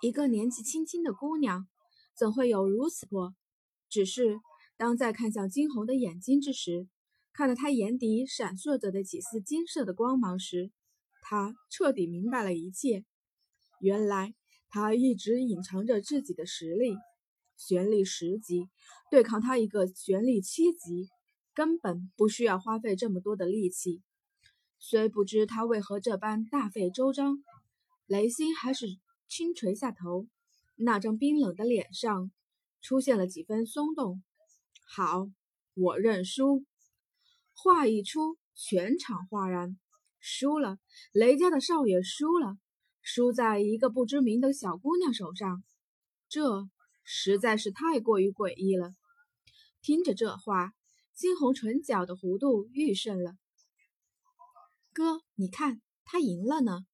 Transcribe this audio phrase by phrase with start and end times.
[0.00, 1.66] 一个年纪轻轻的姑娘，
[2.16, 3.34] 怎会有如此破？
[3.88, 4.38] 只是
[4.76, 6.86] 当再看向金红的眼睛之时，
[7.32, 10.70] 看到他眼底闪烁着的几丝金色的光芒时，
[11.20, 13.04] 他彻底明白了一切。
[13.80, 14.34] 原来
[14.68, 16.94] 他一直隐藏着自己的实力，
[17.56, 18.68] 玄力十级
[19.10, 21.08] 对抗他一个玄力七级，
[21.54, 24.00] 根本不需要花费这么多的力气。
[24.78, 27.42] 虽不知他为何这般大费周章，
[28.06, 28.86] 雷星还是
[29.28, 30.26] 轻垂下头，
[30.74, 32.32] 那张冰冷的脸上
[32.80, 34.22] 出现了几分松动。
[34.86, 35.28] 好，
[35.74, 36.64] 我认输。
[37.54, 39.78] 话一出，全场哗然。
[40.18, 40.78] 输了，
[41.12, 42.56] 雷家的少爷输了，
[43.02, 45.62] 输在一个不知名的小姑娘手上，
[46.28, 46.68] 这
[47.04, 48.94] 实在是太过于诡异了。
[49.82, 50.72] 听着这话，
[51.14, 53.36] 金红唇角的弧度愈甚了。
[54.92, 56.86] 哥，你看，他赢了呢。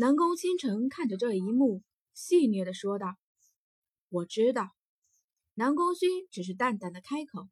[0.00, 1.82] 南宫倾城看着这一幕，
[2.14, 3.16] 戏谑的说道
[4.10, 4.68] ：“我知道。”
[5.54, 7.48] 南宫勋只是淡淡的开口，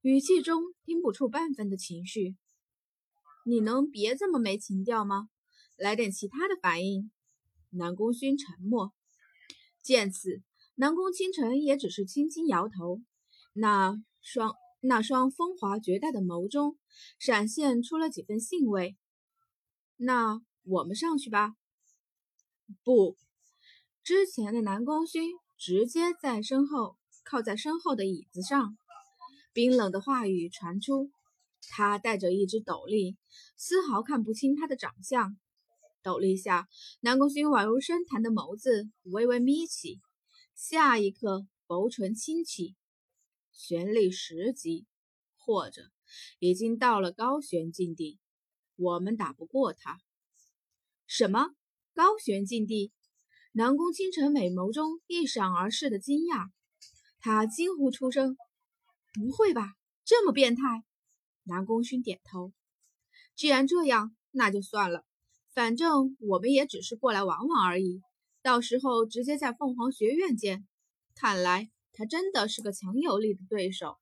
[0.00, 2.34] 语气中听不出半分的情绪。
[3.46, 5.28] 你能别这么没情调吗？
[5.76, 7.12] 来点其他的反应。
[7.70, 8.92] 南宫勋沉默。
[9.80, 10.42] 见此，
[10.74, 13.02] 南宫倾城也只是轻轻摇头，
[13.52, 16.76] 那双那双风华绝代的眸中
[17.20, 18.96] 闪现出了几分兴味。
[19.96, 21.54] 那我们上去吧。
[22.82, 23.16] 不，
[24.02, 28.76] 之前的南宫勋直接在身后靠在身后的椅子上，
[29.52, 31.10] 冰冷的话语传出。
[31.66, 33.16] 他戴着一只斗笠，
[33.56, 35.36] 丝毫看不清他的长相。
[36.02, 36.68] 斗笠下，
[37.00, 40.00] 南宫勋宛如深潭的眸子微微眯起，
[40.54, 42.76] 下一刻薄唇轻启，
[43.50, 44.86] 玄力十级，
[45.38, 45.90] 或者
[46.38, 48.18] 已经到了高悬境地。
[48.76, 50.00] 我们打不过他。
[51.06, 51.54] 什么
[51.94, 52.92] 高悬境地？
[53.52, 56.48] 南宫倾城美眸中一闪而逝的惊讶，
[57.20, 58.36] 他惊呼出声
[59.14, 60.82] ：“不会吧，这么变态！”
[61.46, 62.52] 南宫勋点头。
[63.36, 65.04] 既然这样，那就算了，
[65.54, 68.02] 反正我们也只是过来玩玩而已。
[68.42, 70.66] 到时候直接在凤凰学院见。
[71.14, 73.98] 看来他真的是个强有力的对手。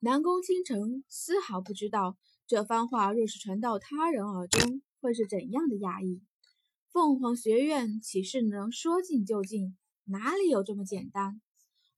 [0.00, 2.18] 南宫倾城丝毫不知道。
[2.48, 6.22] 这番话若是传到他人耳中，会是怎样的压抑？
[6.92, 9.76] 凤凰学院岂是能说进就进？
[10.04, 11.40] 哪里有这么简单？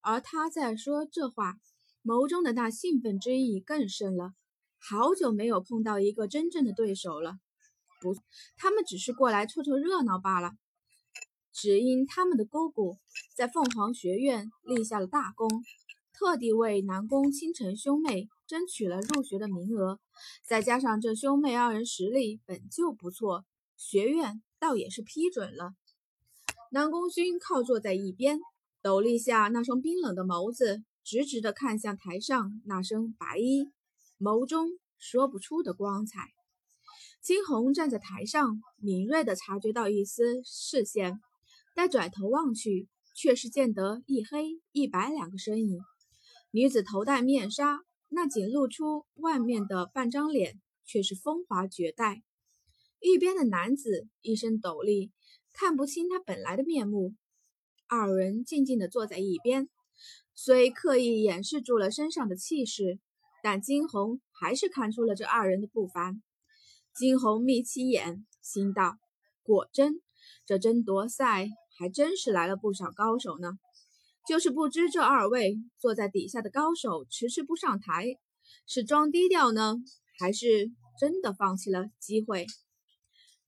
[0.00, 1.58] 而他在说这话，
[2.02, 4.32] 眸中的那兴奋之意更甚了。
[4.78, 7.38] 好久没有碰到一个真正的对手了，
[8.00, 8.16] 不，
[8.56, 10.52] 他们只是过来凑凑热闹罢了。
[11.52, 12.98] 只因他们的姑姑
[13.36, 15.48] 在凤凰学院立下了大功，
[16.20, 18.28] 特地为南宫倾城兄妹。
[18.46, 20.00] 争取了入学的名额，
[20.44, 23.44] 再加上这兄妹二人实力本就不错，
[23.76, 25.70] 学院倒也是批准了。
[26.72, 28.40] 南宫勋靠坐在一边，
[28.82, 33.70] 斗笠下那双冰冷的眸子直直地看向台上那身白衣，
[34.18, 36.32] 眸中说不出的光彩。
[37.22, 41.20] 金红站在台上，敏锐地察觉到一丝视线，
[41.76, 45.78] 待转头望去，却是见得一黑一白两个身影。
[46.50, 47.80] 女子头戴面纱。
[48.12, 52.24] 那仅露出外面的半张脸，却是风华绝代。
[52.98, 55.12] 一边的男子一身斗笠，
[55.52, 57.14] 看不清他本来的面目。
[57.86, 59.68] 二人静静地坐在一边，
[60.34, 62.98] 虽刻意掩饰住了身上的气势，
[63.44, 66.20] 但金红还是看出了这二人的不凡。
[66.92, 68.96] 金红眯起眼，心道：
[69.44, 70.02] 果真，
[70.44, 73.52] 这争夺赛还真是来了不少高手呢。
[74.30, 78.14] 就是不知这二位坐在底下的高手迟迟不上台，
[78.64, 79.74] 是装低调呢，
[80.20, 80.70] 还是
[81.00, 82.46] 真的放弃了机会？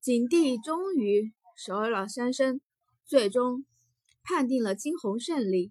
[0.00, 2.60] 景帝终于说了三声，
[3.06, 3.64] 最终
[4.24, 5.70] 判定了金红胜利。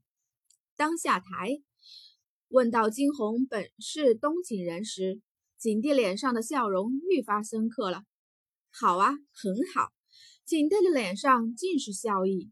[0.77, 1.59] 当下台
[2.47, 5.19] 问到金红本是东景人时，
[5.57, 8.03] 景帝脸上的笑容愈发深刻了。
[8.69, 9.89] 好啊，很好。
[10.45, 12.49] 景帝的脸上尽是笑意。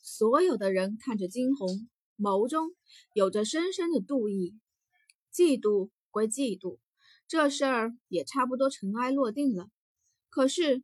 [0.00, 1.88] 所有的人看着金红，
[2.18, 2.74] 眸中
[3.12, 4.54] 有着深深的妒意。
[5.32, 6.78] 嫉妒归嫉妒，
[7.28, 9.68] 这事儿也差不多尘埃落定了。
[10.30, 10.82] 可是，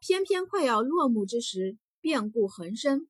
[0.00, 3.08] 偏偏快要落幕之时，变故横生。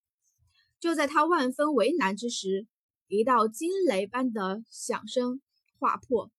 [0.81, 2.67] 就在他万分为难之时，
[3.07, 5.41] 一道惊雷般的响声
[5.79, 6.31] 划破：“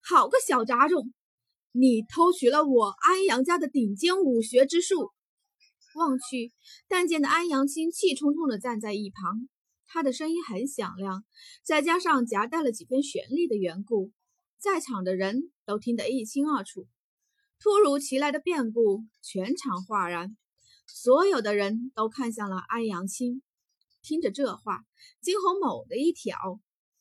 [0.00, 1.12] 好个小杂种，
[1.72, 5.10] 你偷取了我安阳家的顶尖武学之术！”
[5.96, 6.52] 望去，
[6.88, 9.48] 但见的安阳青气冲冲地站在一旁，
[9.94, 11.24] 他的声音很响亮，
[11.62, 14.10] 再加上夹带了几分旋律的缘故，
[14.58, 16.88] 在场的人都听得一清二楚。
[17.60, 20.36] 突如其来的变故，全场哗然。
[20.88, 23.40] 所有的人都看向了安阳青。
[24.02, 24.84] 听着这话，
[25.20, 26.36] 金红猛地一挑，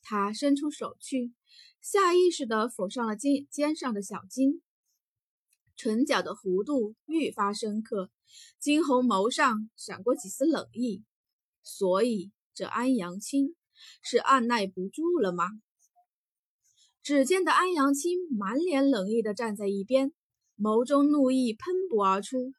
[0.04, 1.34] 他伸出手去，
[1.82, 4.62] 下意识地抚上了肩肩上的小金，
[5.76, 8.12] 唇角的弧度愈发深刻。
[8.60, 11.04] 金红眸上闪过几丝冷意，
[11.64, 13.56] 所以这安阳青
[14.02, 15.50] 是按耐不住了吗？
[17.02, 20.14] 只见得安阳青满脸冷意地站在一边，
[20.58, 22.54] 眸中怒意喷薄而出。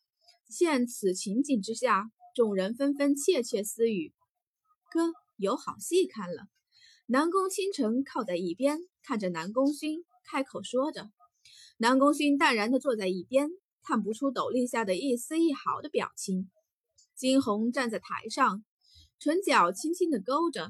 [0.49, 4.13] 见此情景之下，众人纷纷窃窃私语
[4.93, 6.43] ：“哥有好戏看了。”
[7.07, 11.11] 南宫倾城靠在一边，看着南宫勋，开口说着。
[11.79, 13.49] 南宫勋淡然地坐在一边，
[13.83, 16.51] 看不出斗笠下的一丝一毫的表情。
[17.15, 18.65] 金红站在台上，
[19.25, 20.69] 唇角轻轻地勾着，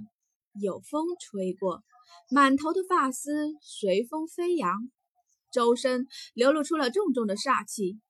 [0.53, 1.83] 有风吹过。
[2.31, 4.93] 满头的发丝随风飞扬，
[5.53, 8.01] 周身流露出了重重的煞气。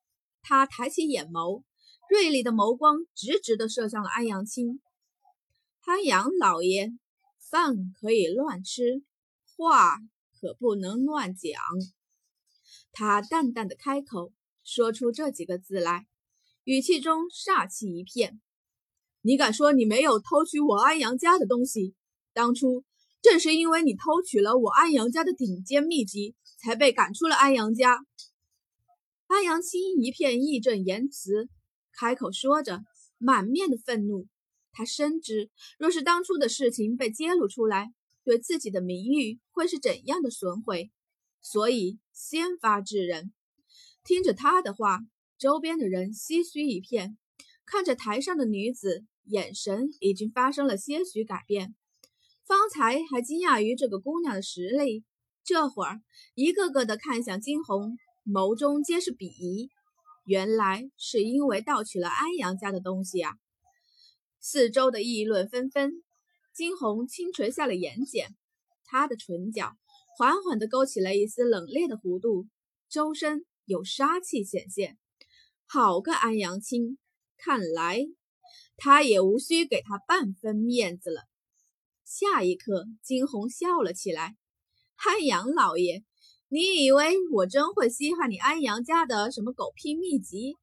[0.42, 1.62] 他抬起眼眸，
[2.10, 4.82] 锐利的眸光直直地射向了安阳青。
[5.86, 6.92] 安阳老爷，
[7.50, 9.02] 饭可以乱吃，
[9.56, 9.96] 话
[10.38, 11.58] 可不能乱讲。
[12.92, 14.30] 他淡淡的开口，
[14.62, 16.06] 说出这几个字来，
[16.64, 18.42] 语气中煞气一片。
[19.26, 21.94] 你敢说你没有偷取我安阳家的东西？
[22.34, 22.84] 当初。
[23.22, 28.04] 正是因为你偷取了我安阳家的顶尖秘籍，才被赶出了安阳家。
[29.28, 31.48] 安阳青一片义正言辞，
[31.98, 32.82] 开口说着，
[33.16, 34.26] 满面的愤怒。
[34.72, 35.48] 他深知，
[35.78, 37.94] 若是当初的事情被揭露出来，
[38.24, 40.92] 对自己的名誉会是怎样的损毁，
[41.40, 43.32] 所以先发制人。
[44.04, 45.00] 听着他的话，
[45.38, 47.16] 周边的人唏嘘一片，
[47.64, 51.74] 看着台上的女子，眼神已经发生了些许改变。
[52.46, 55.04] 方才还惊讶于这个姑娘的实力，
[55.44, 56.00] 这会儿
[56.34, 59.70] 一个个的看向金红，眸中皆是鄙夷。
[60.26, 63.32] 原来是因为盗取了安阳家的东西啊！
[64.40, 66.02] 四周的议论纷纷。
[66.54, 68.28] 金红轻垂下了眼睑，
[68.84, 69.72] 她的唇角
[70.16, 72.46] 缓缓地勾起了一丝冷冽的弧度，
[72.88, 74.96] 周身有杀气显现。
[75.66, 76.98] 好个安阳青，
[77.36, 78.06] 看来
[78.76, 81.22] 他也无需给他半分面子了。
[82.04, 84.36] 下一刻，金红笑了起来
[84.96, 86.04] ：“安阳老爷，
[86.48, 90.56] 你以为我真会稀罕你安阳家的什么狗屁秘籍？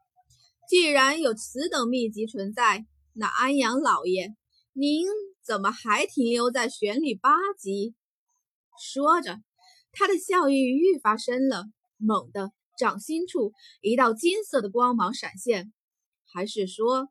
[0.69, 4.35] 既然有此等秘籍存在，那安阳老爷，
[4.73, 5.07] 您
[5.43, 7.95] 怎么还停留在玄力八级？”
[8.81, 9.41] 说着，
[9.91, 11.65] 他的笑意愈发深了。
[11.97, 15.73] 猛地，掌心处一道金色的光芒闪现。
[16.33, 17.09] 还是说，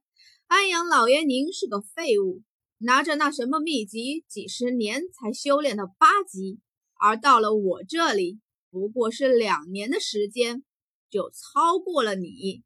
[0.50, 2.42] 安阳老爷您是个废物？
[2.78, 6.58] 拿着那什么秘籍，几十年才修炼到八级，
[7.00, 10.64] 而到了我这里，不过是两年的时间，
[11.08, 12.64] 就超过了你。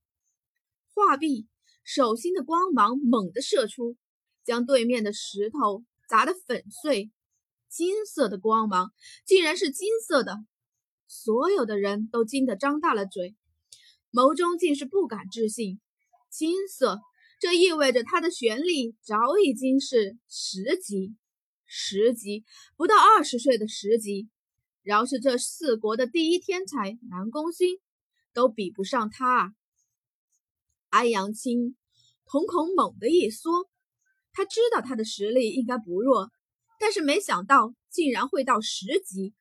[0.95, 1.47] 画壁，
[1.85, 3.99] 手心的光芒猛地射出，
[4.47, 7.13] 将对面的石头砸得粉碎。
[7.69, 8.95] 金色的光芒，
[9.27, 10.39] 竟然是金色的！
[11.07, 13.37] 所有的人都惊得张大了嘴，
[14.11, 15.83] 眸中尽是不敢置信。
[16.31, 17.03] 金色。
[17.45, 21.15] 这意味着他的玄力早已经是十级，
[21.67, 22.43] 十级
[22.75, 24.31] 不到二十岁的十级，
[24.83, 27.79] 饶是这四国的第一天才南宫勋
[28.33, 29.51] 都比不上他啊。
[30.89, 31.77] 安阳青
[32.25, 33.69] 瞳孔猛地一缩，
[34.33, 36.31] 他知道他的实力应该不弱，
[36.81, 39.35] 但是没想到竟然会到十级。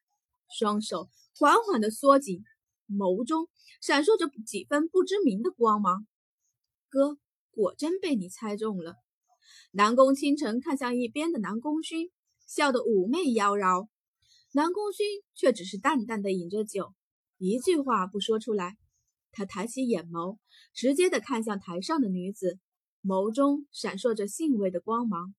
[0.59, 2.43] 双手缓缓地缩紧，
[2.89, 3.47] 眸中
[3.81, 6.05] 闪烁着几分不知名的光芒。
[6.89, 7.17] 哥。
[7.55, 8.95] 果真被你猜中了。
[9.71, 12.11] 南宫倾城看向一边的南宫勋，
[12.45, 13.87] 笑得妩媚妖娆。
[14.51, 16.93] 南宫勋却只是淡淡的饮着酒，
[17.37, 18.77] 一句话不说出来。
[19.31, 20.37] 他抬起眼眸，
[20.73, 22.59] 直接的看向台上的女子，
[23.03, 25.33] 眸中闪烁着欣慰的光芒。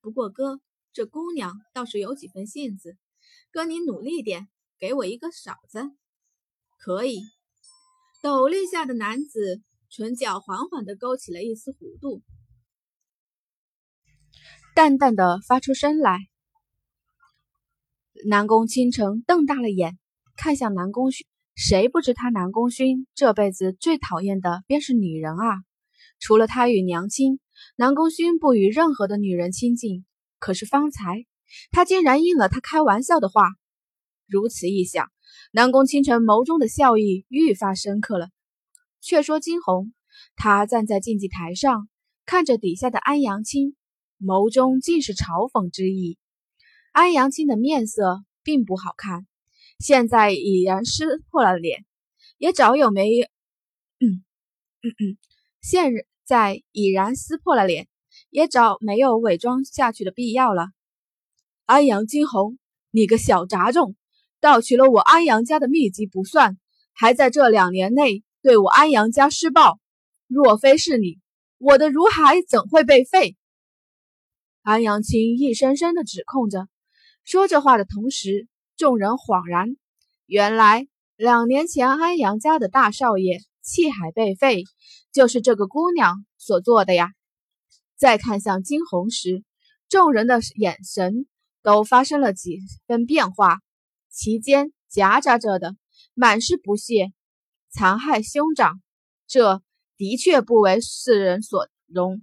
[0.00, 0.60] 不过哥，
[0.94, 2.96] 这姑娘倒是有几分性子。
[3.50, 4.48] 哥，你努力点，
[4.78, 5.90] 给我一个嫂子。
[6.78, 7.20] 可以。
[8.22, 9.62] 斗笠下的男子。
[9.94, 12.22] 唇角缓缓地勾起了一丝弧度，
[14.74, 16.18] 淡淡的发出声来。
[18.26, 19.98] 南宫倾城瞪大了眼，
[20.34, 21.26] 看向南宫勋。
[21.54, 25.60] 谁不知他南宫勋这辈子最讨厌的便是女人啊？
[26.18, 27.38] 除了他与娘亲，
[27.76, 30.06] 南宫勋不与任何的女人亲近。
[30.38, 31.26] 可是方才
[31.70, 33.42] 他竟然应了他开玩笑的话。
[34.26, 35.12] 如此一想，
[35.52, 38.30] 南宫倾城眸中的笑意愈发深刻了。
[39.02, 39.92] 却说金红，
[40.36, 41.88] 他站在竞技台上，
[42.24, 43.74] 看着底下的安阳青，
[44.20, 46.16] 眸中尽是嘲讽之意。
[46.92, 49.26] 安阳青的面色并不好看，
[49.78, 51.84] 现在已然撕破了脸，
[52.38, 53.22] 也早有没……
[53.98, 54.22] 嗯
[54.82, 55.18] 嗯嗯，
[55.60, 55.92] 现
[56.24, 57.88] 在已然撕破了脸，
[58.30, 60.68] 也早没有伪装下去的必要了。
[61.66, 62.58] 安阳金红，
[62.90, 63.96] 你个小杂种，
[64.40, 66.58] 盗取了我安阳家的秘籍不算，
[66.92, 69.78] 还在这两年内对我安阳家施暴。
[70.26, 71.20] 若非是你，
[71.58, 73.36] 我的如海怎会被废？
[74.62, 76.68] 安阳青一声声的指控着。
[77.24, 79.76] 说这话的同时，众人恍然，
[80.26, 84.64] 原来两年前安阳家的大少爷气海被废，
[85.12, 87.12] 就是这个姑娘所做的呀。
[87.96, 89.44] 再看向金红时，
[89.88, 91.26] 众人的眼神
[91.62, 92.58] 都发生了几
[92.88, 93.60] 分变化，
[94.10, 95.76] 其间夹杂着的
[96.14, 97.12] 满是不屑。
[97.72, 98.80] 残害兄长，
[99.26, 99.62] 这
[99.96, 102.22] 的确不为世人所容。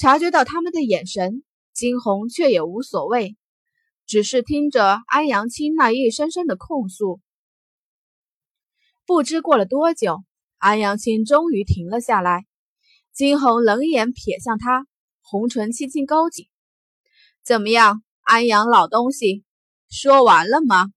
[0.00, 1.42] 察觉到他们的眼神，
[1.72, 3.36] 金红却也无所谓。
[4.06, 7.20] 只是听着安阳青那一声声的控诉，
[9.06, 10.22] 不知过了多久，
[10.58, 12.46] 安阳青终于停了下来。
[13.12, 14.86] 金红冷眼瞥向他，
[15.22, 16.48] 红唇轻轻勾紧
[17.44, 19.44] ：“怎么样，安阳老东西，
[19.88, 20.92] 说完了吗？”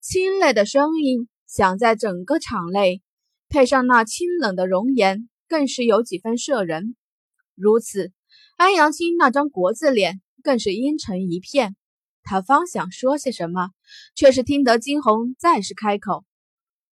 [0.00, 3.02] 清冽的声音响在整个场内，
[3.48, 6.94] 配上那清冷的容颜，更是有几分摄人。
[7.56, 8.12] 如此，
[8.56, 10.20] 安阳青那张国字脸。
[10.40, 11.74] 更是阴沉一片，
[12.22, 13.70] 他方想说些什么，
[14.14, 16.24] 却是听得金红再是开口：“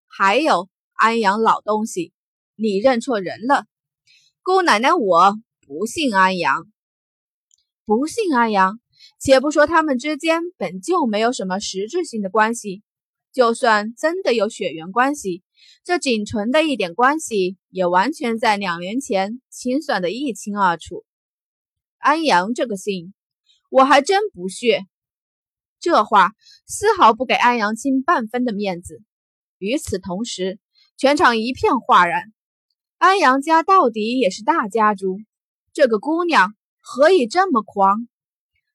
[0.08, 2.12] 还有安阳老东西，
[2.56, 3.64] 你认错人了。
[4.42, 6.66] 姑奶奶，我不姓安阳，
[7.86, 8.80] 不姓安阳。
[9.20, 12.82] 且不说他们之间本就没有什么实质性的关系，
[13.36, 15.42] 就算真的有血缘关系，
[15.84, 21.04] 这仅存的一点关系，也完全在两年前清算的一清二楚。
[21.98, 23.12] 安阳这个姓。”
[23.68, 24.86] 我还真不屑，
[25.80, 26.32] 这话
[26.66, 29.02] 丝毫不给安阳青半分的面子。
[29.58, 30.60] 与此同时，
[30.96, 32.32] 全场一片哗然。
[32.96, 35.18] 安阳家到底也是大家族，
[35.74, 38.08] 这个姑娘何以这么狂？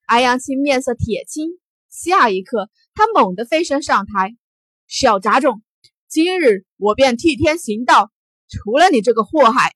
[0.06, 1.52] 安阳青面色铁青，
[1.90, 4.36] 下一刻，他猛地飞身上台
[4.92, 5.64] ：“小杂种，
[6.10, 8.12] 今日我便替天行道，
[8.50, 9.74] 除了你这个祸害！”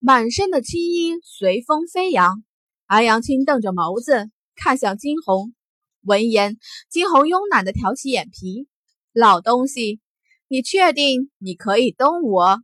[0.00, 2.42] 满身的青衣随风飞扬。
[2.86, 5.54] 安阳青瞪着眸子看向金红，
[6.00, 6.56] 闻言，
[6.88, 8.66] 金红慵懒的挑起眼皮
[9.12, 10.00] ：“老东西，
[10.48, 12.62] 你确定你可以动我？”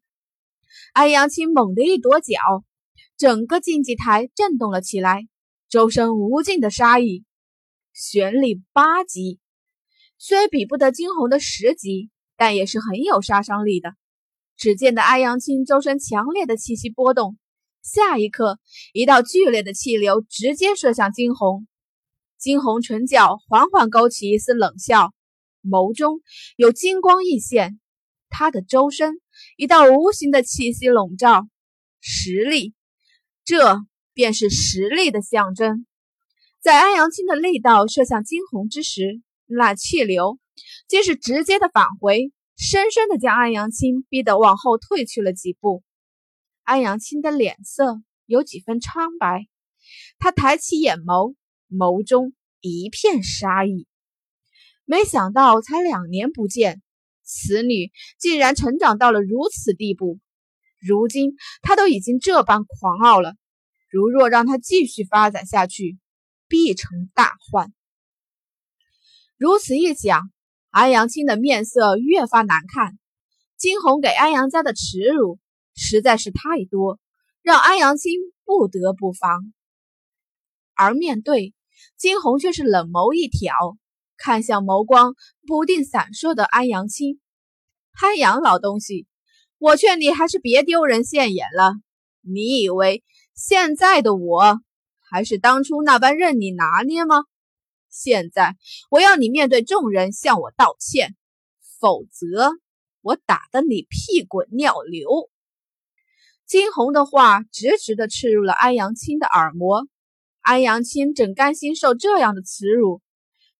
[0.94, 2.38] 安阳青猛地一跺脚，
[3.18, 5.28] 整个竞技台震动了起来，
[5.68, 7.26] 周身无尽的杀意。
[7.92, 9.39] 玄力八级，
[10.22, 13.94] 虽比不得惊鸿的十级，但也是很有杀伤力的。
[14.54, 17.38] 只见得安阳青周身强烈的气息波动。
[17.82, 18.58] 下一刻，
[18.92, 21.66] 一道剧烈的气流直接射向惊鸿。
[22.36, 25.14] 惊鸿唇角缓缓勾起一丝冷笑，
[25.62, 26.20] 眸中
[26.56, 27.80] 有金光溢现。
[28.28, 29.22] 他的周身
[29.56, 31.48] 一道无形的气息笼罩，
[32.02, 32.74] 实力，
[33.42, 33.78] 这
[34.12, 35.86] 便是实力的象征。
[36.60, 40.38] 在安阳青的力道射向惊鸿之时，那气流
[40.86, 45.82] 竟是直接的返回，深深的将安阳青逼得往后退去了几步。
[46.62, 49.46] 安阳青的脸色有几分苍白，
[50.18, 51.34] 他抬起眼眸，
[51.68, 53.86] 眸中一片杀意。
[54.84, 56.82] 没想到才两年不见，
[57.22, 60.18] 此女竟然成长到了如此地步。
[60.80, 63.34] 如今她都已经这般狂傲了，
[63.90, 65.98] 如若让她继续发展下去，
[66.48, 67.72] 必成大患。
[69.40, 70.30] 如此一想，
[70.68, 72.98] 安阳青的面色越发难看。
[73.56, 75.38] 金红给安阳家的耻辱。
[75.74, 76.98] 实在是太多，
[77.40, 78.12] 让安阳青
[78.44, 79.54] 不得不防。
[80.74, 81.54] 而面对
[81.96, 83.54] 金红，却是冷眸一挑，
[84.18, 85.14] 看向眸光
[85.46, 87.18] 不定闪烁的安阳青。
[87.98, 89.06] 安阳老东西，
[89.56, 91.72] 我劝你还是别丢人现眼了。
[92.20, 93.02] 你以为
[93.34, 94.60] 现在的我
[95.10, 97.24] 还是当初那般任你拿捏吗？
[97.90, 98.56] 现在
[98.90, 101.16] 我要你面对众人向我道歉，
[101.80, 102.52] 否则
[103.02, 105.28] 我打得你屁滚尿流。
[106.46, 109.86] 金红的话直直的刺入了安阳青的耳膜，
[110.40, 113.02] 安阳青怎甘心受这样的耻辱？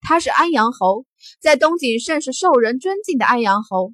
[0.01, 1.05] 他是安阳侯，
[1.41, 3.93] 在东景甚是受人尊敬的安阳侯，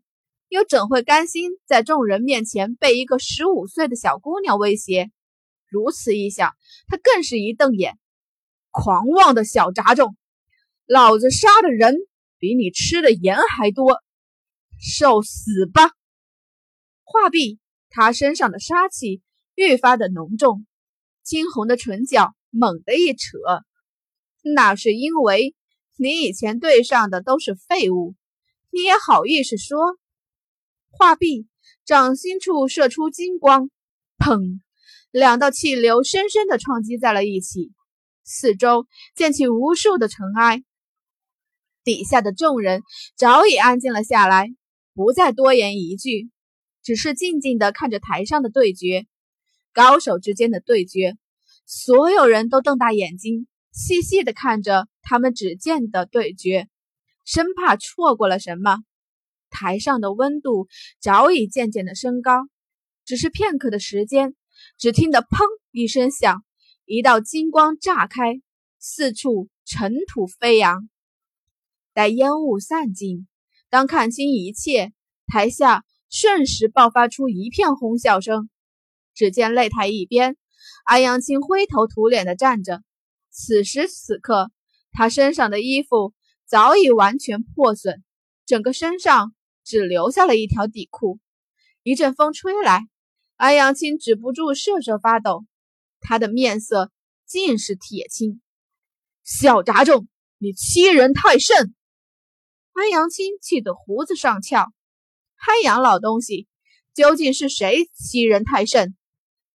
[0.48, 5.10] 又怎会甘心在众人面前被一个十五岁的小姑娘威胁？
[5.68, 6.54] 如此一想，
[6.86, 7.98] 他更是一瞪眼：
[8.70, 10.16] 狂妄的小杂种，
[10.86, 11.96] 老子杀的人
[12.38, 14.02] 比你吃的盐还多，
[14.78, 15.90] 受死吧！
[17.02, 17.58] 话毕。
[17.88, 19.22] 他身上的杀气
[19.54, 20.66] 愈发的浓重，
[21.22, 23.38] 金红的唇角猛地一扯，
[24.42, 25.54] 那是因为
[25.96, 28.14] 你以前对上的都是废物，
[28.70, 29.96] 你也好意思说？
[30.90, 31.46] 话毕，
[31.86, 33.70] 掌心处射出金光，
[34.18, 34.60] 砰！
[35.10, 37.72] 两道气流深深的撞击在了一起，
[38.24, 40.64] 四周溅起无数的尘埃。
[41.86, 42.82] 底下的众人
[43.16, 44.48] 早已安静了下来，
[44.92, 46.28] 不再多言一句，
[46.82, 49.06] 只是静静的看着台上的对决，
[49.72, 51.16] 高手之间的对决。
[51.64, 56.68] 所有人都瞪大眼睛，细细的看着他们只见的对决，
[57.24, 58.78] 生怕错过了什么。
[59.48, 60.66] 台上的温度
[61.00, 62.48] 早已渐渐的升高，
[63.04, 64.34] 只是片刻的时间，
[64.76, 65.38] 只听得“砰”
[65.70, 66.42] 一声响，
[66.84, 68.40] 一道金光炸开，
[68.80, 70.88] 四处尘土飞扬。
[71.96, 73.26] 待烟雾散尽，
[73.70, 74.92] 当看清一切，
[75.26, 78.50] 台下瞬时爆发出一片哄笑声。
[79.14, 80.36] 只见擂台一边，
[80.84, 82.82] 安阳青灰头土脸的站着。
[83.30, 84.50] 此时此刻，
[84.92, 86.12] 他身上的衣服
[86.44, 88.04] 早已完全破损，
[88.44, 89.32] 整个身上。
[89.64, 91.18] 只留下了一条底裤。
[91.82, 92.86] 一阵风吹来，
[93.34, 95.44] 安阳青止不住瑟瑟发抖，
[95.98, 96.92] 他的面色
[97.26, 98.40] 尽是铁青。
[99.24, 100.06] 小杂种，
[100.38, 101.74] 你欺人太甚！
[102.76, 104.58] 安阳青气得胡子上翘。
[105.36, 106.46] 安阳老东西，
[106.92, 108.94] 究竟是谁欺人太甚？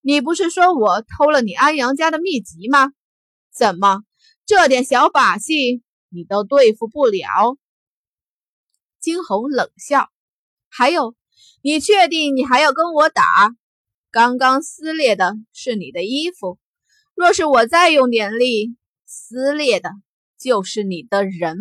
[0.02, 2.92] 你不是说我偷了你安阳家的秘籍吗？
[3.52, 4.04] 怎么
[4.46, 7.58] 这点小把戏你都对付不了？
[9.00, 10.12] 惊鸿冷笑
[10.70, 11.16] ：“还有，
[11.64, 13.24] 你确定你还要跟我打？
[14.12, 16.60] 刚刚撕裂的是你的衣服，
[17.16, 18.76] 若是我再用点力，
[19.08, 19.90] 撕裂的
[20.40, 21.58] 就是你的人。”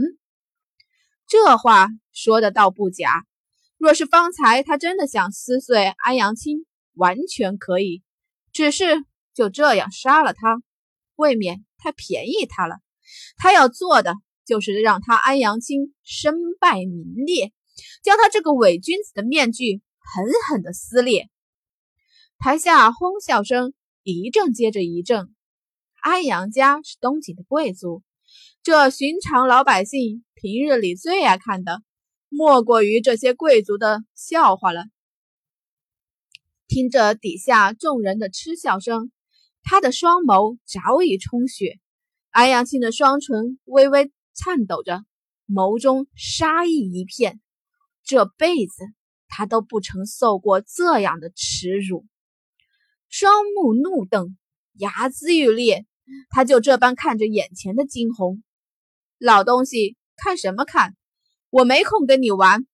[1.27, 3.25] 这话说的倒不假。
[3.79, 8.03] 若是方才他真的想撕碎安阳青，完全可以，
[8.53, 9.05] 只是
[9.35, 10.63] 就这样杀了他，
[11.17, 12.77] 未免太便宜他了。
[13.37, 14.15] 他要做的。
[14.47, 17.53] 就是让他安阳青身败名裂，
[18.05, 21.29] 将他这个伪君子的面具狠狠的撕裂。
[22.39, 25.35] 台下哄笑声一阵接着一阵。
[26.01, 28.05] 安阳家是东景的贵族，
[28.67, 31.83] 这寻常老百姓平日里最爱看的，
[32.29, 34.87] 莫过于这些贵族的笑话了。
[36.67, 39.13] 听着底下众人的嗤笑声，
[39.63, 41.79] 他的双眸早已充血，
[42.31, 44.11] 安阳青的双唇微微。
[44.35, 45.05] 颤抖着，
[45.47, 47.41] 眸中杀意一片。
[48.03, 48.83] 这辈子
[49.29, 52.05] 他都不曾受过这样的耻辱，
[53.09, 54.37] 双目怒瞪，
[54.77, 55.87] 睚眦欲裂。
[56.31, 58.43] 他就这般看着眼前的惊鸿
[59.19, 60.95] 老东西，看什么看？
[61.49, 62.67] 我没空跟你玩。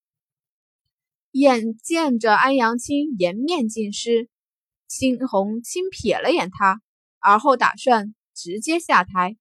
[1.30, 4.28] 眼见着安阳青颜面尽失，
[4.88, 6.82] 惊鸿轻瞥了眼他，
[7.20, 9.36] 而后打算直接下台，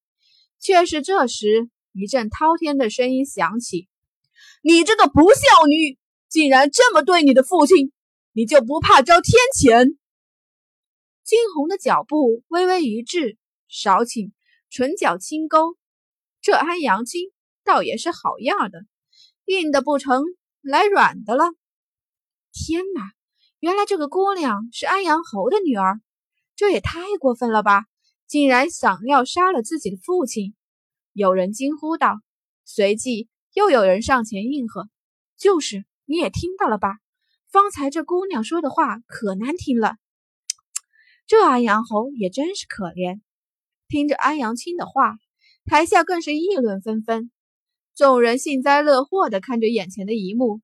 [0.59, 1.69] 却是这时。
[1.93, 3.89] 一阵滔天的声音响起
[4.63, 5.97] ：“你这个不孝女，
[6.29, 7.91] 竟然这么对你的父亲，
[8.31, 9.97] 你就不怕遭天谴？”
[11.25, 13.37] 惊鸿的脚步微微一滞，
[13.67, 14.31] 少顷，
[14.69, 15.75] 唇角轻勾。
[16.41, 17.31] 这安阳青
[17.63, 18.79] 倒也是好样的，
[19.45, 20.23] 硬的不成，
[20.61, 21.45] 来软的了。
[22.51, 23.11] 天哪，
[23.59, 26.01] 原来这个姑娘是安阳侯的女儿，
[26.55, 27.85] 这也太过分了吧！
[28.27, 30.55] 竟然想要杀了自己的父亲。
[31.13, 32.21] 有人惊呼道，
[32.65, 34.89] 随即又有人上前应和
[35.37, 36.97] ：“就是，你也听到了吧？
[37.51, 39.97] 方才这姑娘说的话可难听了。”
[41.27, 43.21] 这安阳侯也真是可怜。
[43.87, 45.17] 听着安阳青的话，
[45.65, 47.31] 台下更是议论纷纷。
[47.95, 50.61] 众人幸灾乐祸地看着眼前的一幕，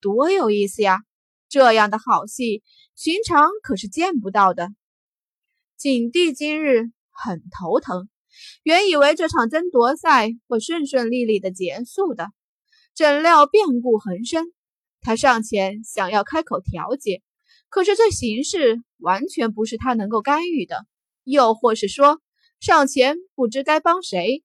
[0.00, 1.00] 多有意思呀！
[1.48, 2.62] 这样的好戏，
[2.96, 4.70] 寻常可是见不到的。
[5.76, 8.08] 景帝今日很头疼。
[8.64, 12.28] 原以为这场争夺赛会顺顺利利的结束的，
[12.96, 14.52] 怎料变故横生。
[15.00, 17.22] 他上前想要开口调解，
[17.68, 20.84] 可是这形势完全不是他能够干预的。
[21.22, 22.20] 又或是说，
[22.64, 24.42] 上前不知该帮谁。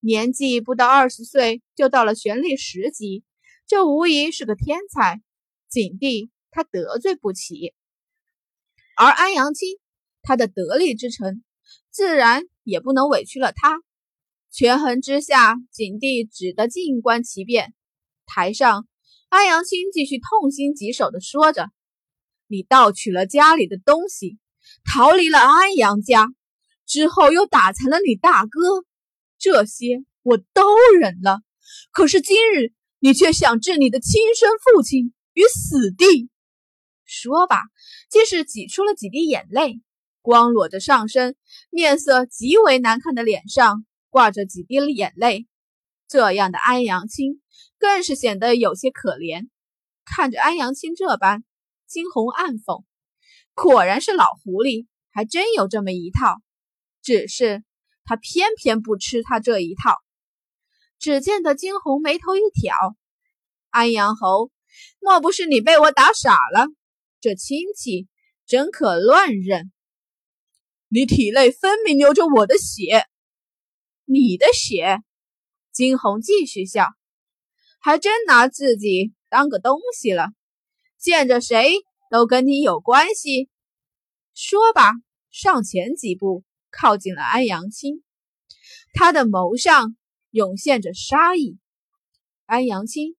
[0.00, 3.24] 年纪不到二十岁就到了玄力十级，
[3.66, 5.20] 这无疑是个天才。
[5.68, 7.74] 景帝他得罪不起，
[8.96, 9.68] 而安阳青
[10.22, 11.44] 他的得力之臣，
[11.90, 12.44] 自然。
[12.64, 13.82] 也不能委屈了他。
[14.50, 17.74] 权衡之下，景帝只得静观其变。
[18.24, 18.88] 台上，
[19.28, 21.68] 安阳青继续痛心疾首地说着
[22.48, 24.38] ：“你盗取了家里的东西，
[24.90, 26.28] 逃离了安阳家，
[26.92, 28.84] 之后又打残了你大哥，
[29.38, 30.62] 这些我都
[31.00, 31.40] 忍了。
[31.90, 36.28] 可是今日，你却想置你的亲生父亲于死地。”
[37.08, 37.62] 说罢，
[38.10, 39.80] 竟是挤出了几滴眼泪。
[40.20, 41.34] 光裸着上身，
[41.70, 45.46] 面色极为难看的脸上挂着几滴眼泪，
[46.08, 47.40] 这样的安阳青
[47.78, 49.48] 更是显得有些可怜。
[50.04, 51.42] 看着安阳青这般，
[51.86, 52.84] 惊鸿暗讽
[53.56, 56.42] ：“果然是老狐狸，还真有这么一套。
[57.02, 57.62] 只是
[58.04, 59.96] 他偏偏不吃他这一套。”
[60.98, 62.74] 只见得惊鸿眉头一挑
[63.70, 64.50] ：“安阳侯，
[65.00, 66.68] 莫不是你被我打傻了？
[67.20, 68.08] 这亲戚
[68.46, 69.72] 真可乱认。
[70.88, 73.06] 你体内分明流着我的血，
[74.04, 74.98] 你的血。”
[75.72, 76.86] 惊鸿继续笑，
[77.80, 80.28] 还真拿自己当个东西了。
[80.98, 81.76] 见着谁
[82.10, 83.48] 都跟你有关系，
[84.34, 84.92] 说吧，
[85.30, 88.02] 上前几步，靠近了安阳青。
[88.94, 89.96] 他的眸上
[90.30, 91.58] 涌现着杀意。
[92.46, 93.14] 安阳青，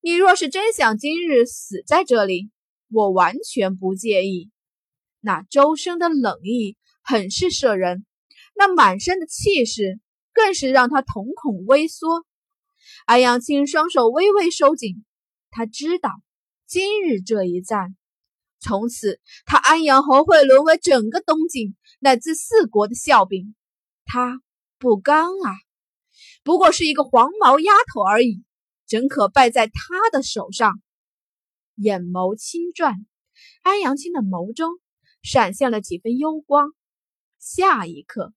[0.00, 2.50] 你若是真想今日死在这里，
[2.90, 4.50] 我完全不介意。
[5.20, 8.04] 那周身的冷意很是摄人，
[8.54, 9.98] 那满身的气势
[10.32, 12.26] 更是让他瞳孔微缩。
[13.06, 15.04] 安阳青双手微微收紧，
[15.50, 16.10] 他知道。
[16.68, 17.96] 今日这一战，
[18.58, 23.54] 从此他安阳侯会沦为整个东晋乃至四国的笑柄。
[24.04, 24.40] 他
[24.78, 25.50] 不甘啊！
[26.42, 28.44] 不过是一个黄毛丫头而已，
[28.86, 30.80] 怎可败在他的手上？
[31.74, 32.94] 眼眸轻转，
[33.62, 34.70] 安阳青的眸中
[35.22, 36.70] 闪现了几分幽光。
[37.38, 38.32] 下一刻，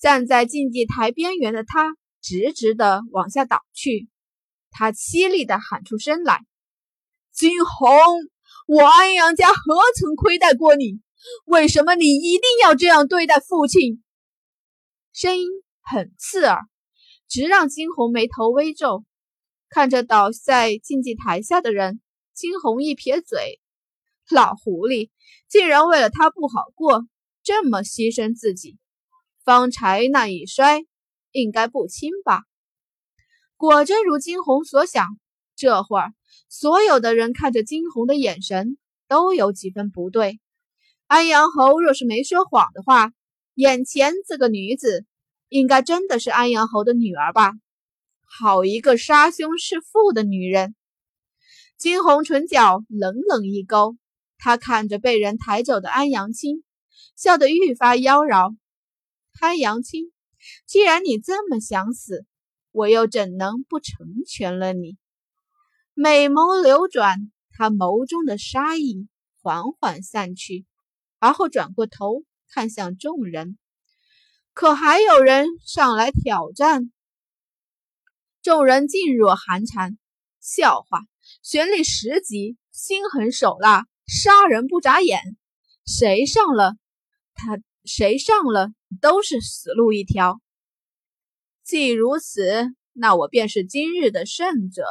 [0.00, 4.08] 站在竞技台边缘的他直直的往下倒去。
[4.70, 6.46] 他凄厉的喊出声来。
[7.30, 7.88] 金红，
[8.66, 11.00] 我安阳家何曾亏待过你？
[11.46, 14.02] 为什么你一定要这样对待父亲？
[15.12, 15.48] 声音
[15.80, 16.60] 很刺耳，
[17.28, 19.04] 直让金红眉头微皱。
[19.68, 22.00] 看着倒在竞技台下的人，
[22.34, 23.60] 金红一撇嘴
[24.30, 25.10] ：“老狐狸
[25.48, 27.06] 竟然为了他不好过，
[27.42, 28.78] 这么牺牲自己。
[29.44, 30.84] 方才那一摔，
[31.32, 32.42] 应该不轻吧？”
[33.56, 35.06] 果真如金红所想，
[35.62, 36.12] 这会儿。
[36.48, 40.40] 所有的人看着惊鸿的眼神都有几分不对。
[41.06, 43.12] 安阳侯若是没说谎的话，
[43.54, 45.06] 眼前这个女子
[45.48, 47.52] 应该真的是安阳侯的女儿吧？
[48.24, 50.74] 好一个杀兄弑父的女人！
[51.78, 53.96] 惊鸿唇角冷冷一勾，
[54.36, 56.64] 他看着被人抬走的安阳青，
[57.14, 58.56] 笑得愈发妖娆。
[59.40, 60.10] 安阳青，
[60.66, 62.26] 既然你这么想死，
[62.72, 64.96] 我又怎能不成全了你？
[65.94, 69.08] 美眸流转，他眸中的杀意
[69.42, 70.64] 缓缓散去，
[71.18, 73.58] 而后转过头看向众人。
[74.54, 76.90] 可还有人上来挑战？
[78.40, 79.98] 众人噤若寒蝉。
[80.40, 81.02] 笑话，
[81.42, 85.20] 玄力十级，心狠手辣，杀人不眨眼。
[85.86, 86.74] 谁上了
[87.34, 90.40] 他，谁上了都是死路一条。
[91.62, 94.84] 既如此，那我便是今日的胜者。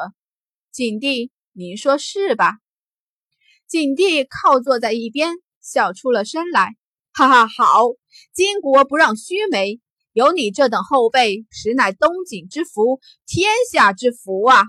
[0.71, 2.53] 景帝，您说是吧？
[3.67, 6.77] 景帝靠坐在一边，笑出了声来，
[7.11, 7.87] 哈哈，好，
[8.33, 9.81] 巾帼不让须眉，
[10.13, 14.63] 有你这等后辈，实乃东景之福，天下之福啊！